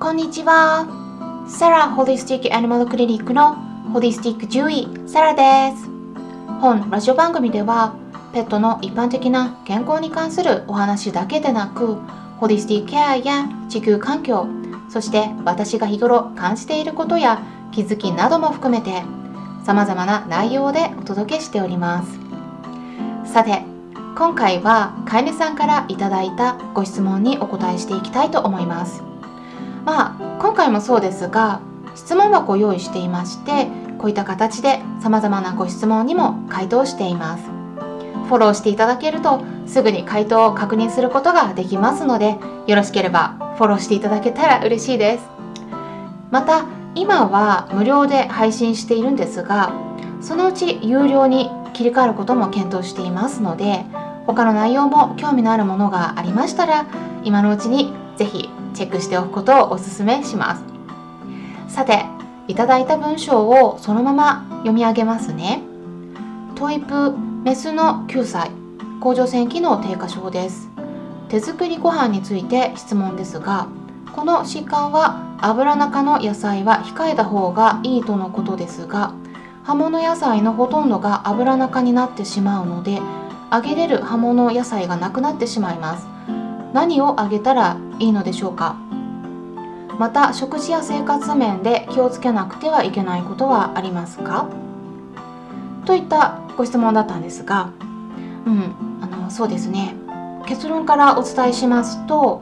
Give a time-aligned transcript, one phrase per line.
[0.00, 0.86] こんにちは。
[1.46, 3.56] サラホリスティックアニマルクリニックの
[3.92, 5.90] ホリスティック獣医サラです。
[6.62, 7.94] 本ラジオ番組では
[8.32, 11.96] ペットの一般的な健康に関するお話だけでなく
[12.38, 14.46] ホリスティックケアや地球環境
[14.88, 19.02] そして私が日頃感じていることや気づきなども含めて
[19.66, 22.06] 様々な内容でお届けしておりま
[23.26, 23.64] すさて
[24.16, 29.09] 今回はかえねさんからいただいたご質問にお答えしていきたいと思います
[29.84, 31.60] まあ今回もそうですが
[31.94, 33.66] 質問箱を用意していまして
[33.98, 37.44] こういった形で様々なご質問にも回答しています。
[38.28, 45.24] フォローしていただけるとすぐに回答を確認することができますのでよろしければフォローしていただけたら嬉しいです。
[46.30, 49.72] また今は無料で配信しているんですが
[50.20, 53.84] そのうち有料に切り替わることも検討していますので
[54.26, 56.86] 他の内容も興味のあるものがありましたら
[57.24, 60.62] 今のうちにぜひチェックしておくことをおすすめします。
[61.74, 62.04] さて
[62.48, 65.62] いただいた文章をそのまま読み上げますね。
[66.54, 67.12] トイプ
[67.44, 68.50] メスの9歳
[69.00, 70.68] 甲状腺機能低下症です。
[71.30, 73.68] 手作りご飯について質問ですが
[74.14, 79.14] この疾患は油中の野菜は控えた方がいいとのことですが
[79.64, 83.00] 葉物野菜のほとんどが油中になってしまうので
[83.50, 86.06] 揚げれる葉物野菜がなくなってしまいます。
[86.74, 88.76] 何を揚げたらいいのでしょうか？
[89.98, 94.48] また食事や生活面で気をつけなくてはいけないことはありますか？
[95.84, 97.70] といったご質問だったんですが
[98.46, 99.94] うんあのそうですね。
[100.46, 102.40] 結論からお伝えしますと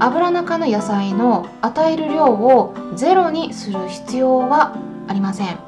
[0.00, 4.74] 油中の野菜の与える量をゼロにする必要は
[5.06, 5.58] ありません。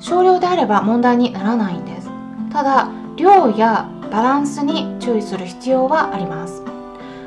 [0.00, 2.10] 少量であれば問題にならないんです。
[2.50, 6.62] ただ量やバランスに注意する必要はあります。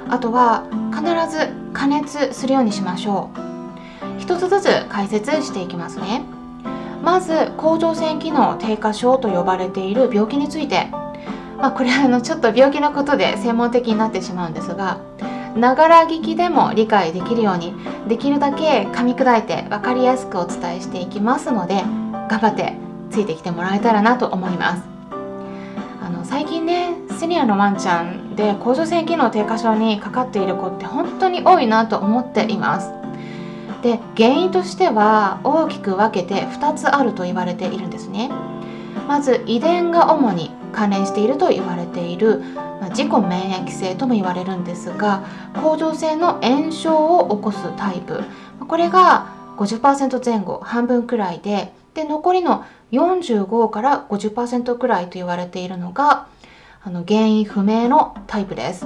[0.09, 4.21] あとは必ず加熱するようにしましょう。
[4.21, 6.23] 一つずつ解説していきますね。
[7.03, 10.87] まず甲状腺機能低下症と呼ばれている病気について。
[11.63, 14.97] まあ、これあのちょっと病気のことで専門的になってしまうんですが
[15.55, 17.73] ながら聞きでも理解できるように
[18.05, 21.83] できるだけ噛み砕いて分かりやすくお伝えしていきますので
[22.27, 22.73] 頑張って
[23.11, 24.83] ついてきてもらえたらなと思います。
[26.01, 32.91] あの最近ねシニアのワンちゃんで甲状腺機能低下症にかかっている子って本当に多いなと思っています。
[33.81, 38.29] で原因としては大きく分けて2つあると言われているんですね。
[39.07, 42.39] まず遺伝が主に関連していると言われている、
[42.79, 45.23] まあ、自己免疫性とも言われるんですが
[45.61, 48.23] 甲状腺の炎症を起こすタイプ。
[48.67, 49.27] これが
[49.57, 56.27] 50%前後半分くらいでで残りの45から50%くらいと言われているのが
[56.85, 58.85] あの原因不明のタイプです。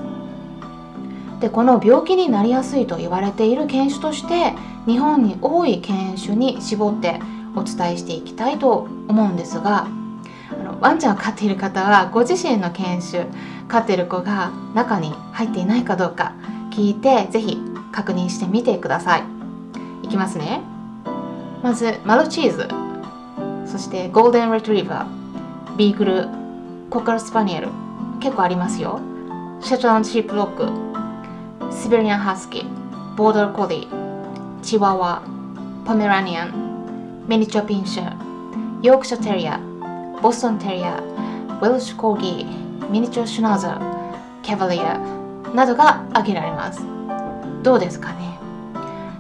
[1.39, 4.53] でこの病気になりやすいと言われている犬種として
[4.85, 7.19] 日本に多い犬種に絞って
[7.55, 9.89] お伝えしていきたいと思うんですがあ
[10.63, 13.27] のワンちゃんを飼っている方はご自身の犬種
[13.67, 16.33] 飼っている子が中に入っていないかどうか
[16.71, 17.59] 聞いて是非
[17.91, 19.23] 確認してみてください。
[20.03, 20.61] いきますね。
[21.63, 22.67] まずマルチーズ。
[23.71, 25.75] そしてゴールデンレトリバー。
[25.75, 26.27] ビーグル
[26.89, 27.86] コカルスパニエル。
[28.19, 28.99] 結構ありますよ
[29.61, 35.21] シェトランドシープロックシベリアンハスキーボーダーコディチワワ
[35.85, 39.59] ポメラニアンミニチュアピンシャーヨークシャテリア
[40.21, 44.97] ボストンテリア、ウェルシュコーギー、ミニチュアシュナーザー、キャバリア
[45.53, 46.81] などが挙げられます。
[47.61, 48.39] どうですかね？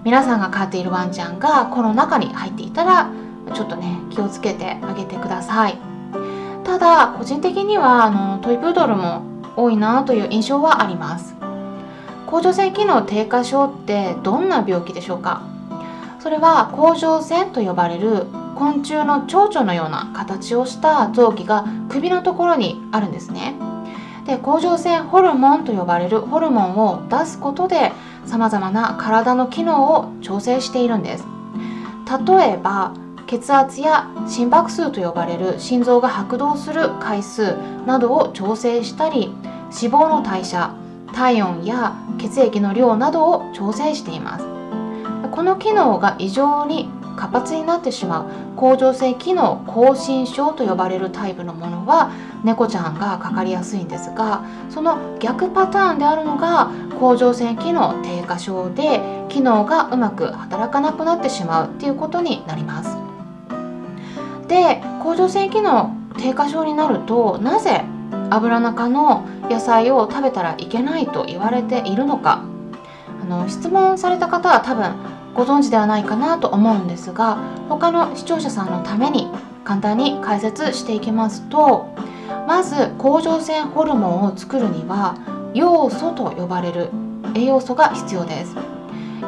[0.03, 3.11] 皆さんが飼っているワンちゃんがこの中に入っていたら
[3.53, 5.77] ちょっとね気をつけてあげてください。
[6.67, 9.21] ただ個人的にはあのトイプードルも
[9.55, 11.33] 多いなという印象はあります。
[12.27, 15.41] 甲状腺機能低下症ってどんな病気でしょうか？
[16.19, 18.25] それは甲状腺と呼ばれる
[18.55, 23.55] 昆虫の蝶々のような形をした臓器が首のところにあるんですね。
[24.25, 27.93] で甲状腺ホルモンと呼ばれるホルモンを出すことで
[28.25, 31.25] さまざまな体の機能を調整しているんです。
[32.27, 32.91] 例えば
[33.27, 39.33] 血圧や心拍数と呼ばれる心臓が拍動する回数などを調整したり
[39.63, 40.73] 脂肪の代謝
[41.13, 44.45] 体温や血液の量などを調整しています
[45.31, 52.11] この機能が異常に活発になってしまう甲状腺機能亢進症と呼ばれるタイプのものは
[52.43, 63.06] 猫ちゃんがかかりやすいんですがその逆パターンであるのが甲状腺機能低下症で機能がうまく働かなくなってしまうっていうことになります。
[64.47, 67.83] で甲状腺機能低下症になるとなぜ
[68.29, 72.43] 油中の野菜を食べたらいけないと言われているのか。
[73.21, 74.95] あの質問された方は多分
[75.33, 77.37] ご存知ではないかなと思うんですが
[77.69, 79.27] 他の視聴者さんのために
[79.63, 81.87] 簡単に解説していきますと
[82.47, 85.15] まず甲状腺ホルモンを作るには
[85.53, 86.89] 要素と呼ばれる
[87.35, 88.55] 栄養素が必要です。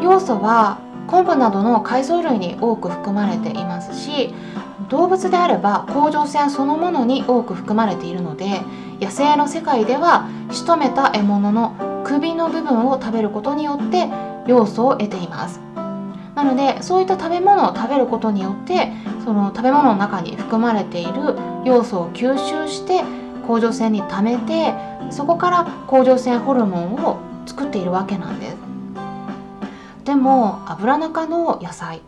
[0.01, 4.33] 要素は昆布などの海藻類に多く含まれていますし
[4.88, 8.62] 動物であれば甲状腺そのものに多く含まれているので
[9.02, 14.10] 野生の世界では仕留めた獲物の首の部分を食べることによって
[14.48, 15.60] 要素を得ています。
[16.36, 18.94] なのでそういった食べ物を食べることによって
[19.26, 23.04] その食べ物の中に含まれている要素を吸収して
[23.46, 24.74] 甲状腺に溜めて
[25.10, 28.58] そこから甲状腺ホルモンを作っているわけなんです。
[30.06, 32.02] でも油中の野菜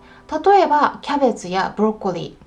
[0.43, 2.40] 例えばキャベツやブロッコリー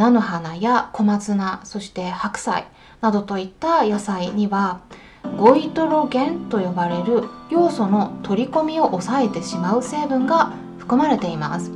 [0.00, 2.64] 菜の花や小松菜そして白菜
[3.02, 4.80] などといった野菜には
[5.36, 11.70] ゴイトロゲンと呼ばれる要素の取り込みを抑えてしまう成分が含まれています。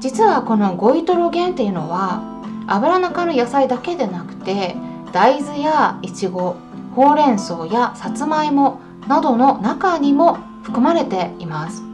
[0.00, 2.20] 実はこのゴイトロゲンっていうのは
[2.66, 4.74] 油中の野菜だけでなくて
[5.12, 6.56] 大豆やいちご
[6.96, 11.89] ほうれん草やさつまいもなどの中にも含まれています。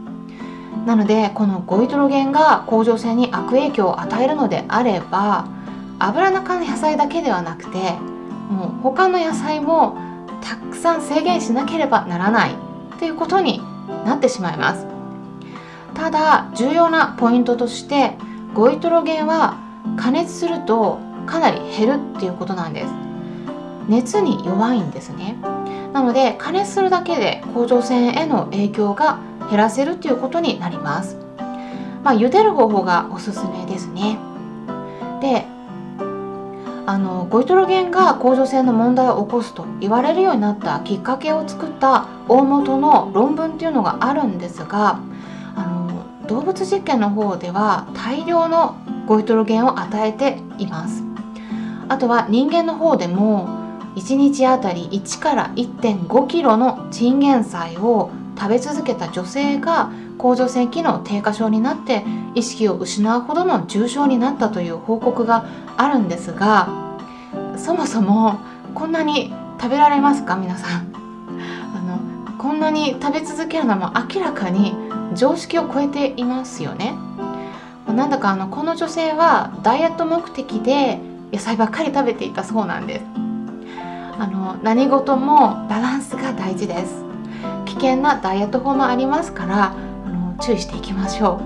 [0.87, 5.45] なのでこのゴイトロゲンが甲状腺に悪影響を与えるのであれば
[5.99, 7.91] 油中の野菜だけではなくて
[8.49, 9.97] もう他の野菜も
[10.41, 12.51] たくさん制限しなければならない
[12.99, 13.61] ということに
[14.05, 14.87] なってしまいます。
[15.93, 18.13] ただ重要なポイントとして
[18.53, 19.57] ゴイトロゲンは
[19.97, 22.93] 加熱するとかなり減るっていうことなんです。
[23.89, 25.35] 熱に弱いんですね。
[25.91, 29.19] なので加熱するだけで甲状腺への影響が
[29.49, 31.17] 減らせるということになります。
[32.03, 34.17] まあ茹でる方法がおすすめですね。
[35.21, 35.45] で
[36.85, 45.01] あのゴイトロゲンが甲状腺の問題を起こすと言われるようになったきっかけを作った大元の論文っていうのがあるんですが
[45.55, 51.03] あの動物実験の方では大量のゴイトロゲンを与えています。
[51.89, 53.47] あとは人間の方でも
[53.95, 62.05] 1日あたり1から1.5キロのチンゲン菜を食べ続けた女性が甲状腺機能低下症になって
[62.35, 65.45] 意識を失うほどの重症になったという報告が
[65.75, 66.69] あるんですが
[67.57, 68.39] そもそも
[68.75, 70.35] こんなに食べられますか？
[70.35, 70.93] 皆さん。
[71.75, 74.75] あのこんなに食べ続けるのも明らかに
[75.15, 76.93] 常識を超えていますよね。
[77.87, 80.99] なんだかあのこの女性はダイエット目的で
[81.33, 83.05] 野菜ばっかり食べていたそうなんです。
[84.19, 87.06] あの何事もバランスが大事です。
[87.77, 89.73] 険なダイエット法もありますから
[90.05, 91.39] あの注意していきましょ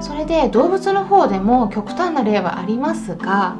[0.00, 0.02] う。
[0.02, 3.56] それで動物の方でも極端な例はありますが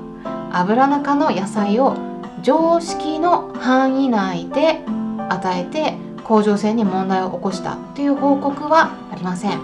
[0.53, 1.97] 油中の野菜を
[2.43, 4.81] 常識の範囲内で
[5.29, 5.95] 与えて
[6.25, 9.61] 甲状腺に問題を起こしたという報告はありません。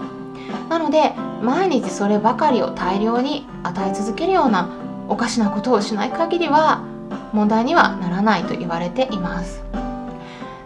[0.69, 4.69] なので毎日そればかりを大量に与え続けるような
[5.09, 6.83] おかしなことをしない限りは
[7.33, 9.62] 問題にはならないと言われています。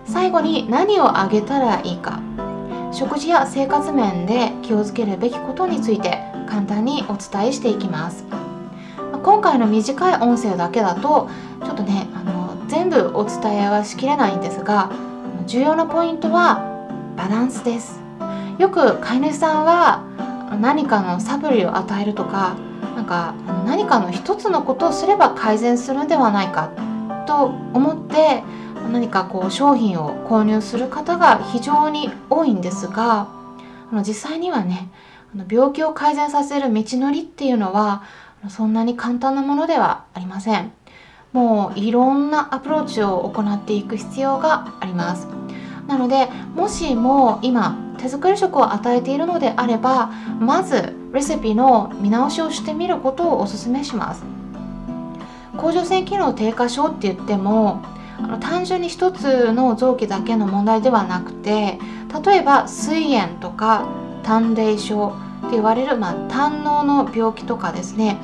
[0.07, 2.19] 最後に何をあげたらいいか。
[2.93, 6.19] 食事や生活面で気をつけるべきことについて
[6.49, 8.25] 簡単にお伝えしていきます。
[9.21, 11.29] 今回の短い音声だけだと
[11.63, 14.89] ちょっとねあの全部お伝えはしきれないんですが
[15.45, 16.61] 重要なポイントは
[17.17, 17.99] バランスです。
[18.57, 20.03] よく飼い主さんは
[20.61, 22.55] 何かのサプリを与えるとか
[22.95, 23.35] なんか
[23.65, 26.71] 何かの一つのことをすれば改善するんではないか
[27.27, 28.43] と思って
[28.91, 33.27] 何かこう商品を購入する方が非常に多いんですが
[33.91, 34.89] あの実際にはね
[35.33, 38.03] あの病気を改善させる道のりっていうのは
[38.49, 40.71] そんなに簡単なものではありません。
[41.33, 45.27] もういろんなアプローチを行っていく必要があります。
[45.87, 50.07] なのでもしも今手作り食を与えているのであれば
[50.39, 54.23] まずレシピの見直しをしてみることをおすすめします。
[55.57, 57.81] 甲状腺機能低下症って言っても
[58.17, 61.79] あの単純に一つの臓器だけの問題ではなくて
[62.25, 63.87] 例えば膵炎とか
[64.23, 65.15] 胆泥症
[65.47, 68.17] って言われる、まあ、胆のの病気とかですね。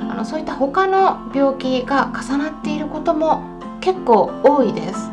[0.00, 3.42] あのそういった他の病気が重なっていることも
[3.80, 5.10] 結構多いです。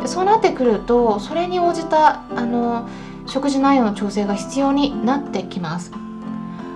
[0.00, 2.88] でそうなってくるとそれに応じたあの
[3.26, 5.92] 食事内容の調整が必要になってきます。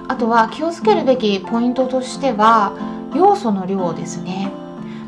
[0.09, 2.73] あとは気をつけるべきポイントとしては
[3.15, 4.51] 要素の量ですね。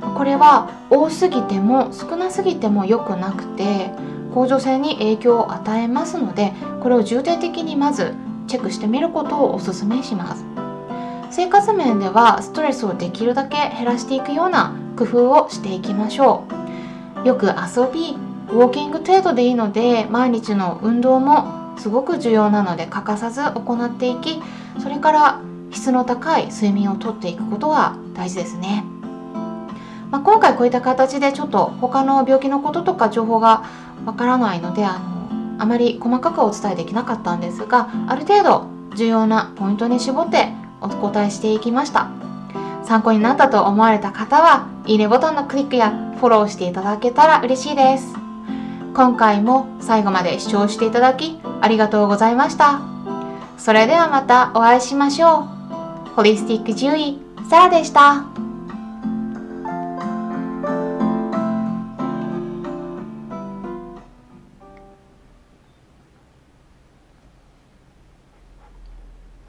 [0.01, 3.91] これは多すぎても少なすぎても良くなくて
[4.35, 6.53] 甲状腺に影響を与えますので
[6.83, 8.15] これを重点的にまず
[8.47, 10.45] チェックしてみることをおすすめします
[11.31, 16.45] 生活面ではストレスをできるだけ減らしていくような工夫をしていきましょ
[17.25, 18.17] うよく遊び
[18.49, 24.41] ウォーキング程度でいいので毎日の運動もすごく重要なので欠かさず行っていき
[24.83, 25.41] それから
[25.71, 28.85] 質の高い睡眠をとっていくことが大事ですね。
[30.11, 33.65] まあ、今回こういった形でちょっと他の病気のこととか情報が
[34.05, 42.09] わからないのであのあまり細かくお伝えできなかったんですがある程度重要なポイントに絞ってお答えしていきました。
[42.85, 48.15] 参考になったと思われた方はいいねボタンのクリックやフォローしていただけたら嬉しいです。
[48.95, 52.81] 今回も最後まで視聴していただきありがとうございました。
[53.59, 55.47] それではまたお会いしましょ
[56.09, 56.15] う。
[56.17, 58.50] ホリスティック獣医サラでした。